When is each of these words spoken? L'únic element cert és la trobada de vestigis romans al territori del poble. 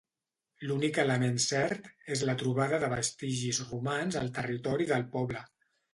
L'únic 0.69 0.95
element 1.03 1.35
cert 1.43 1.85
és 2.15 2.25
la 2.29 2.35
trobada 2.43 2.79
de 2.85 2.89
vestigis 2.95 3.61
romans 3.69 4.19
al 4.23 4.33
territori 4.39 4.89
del 4.95 5.07
poble. 5.19 5.45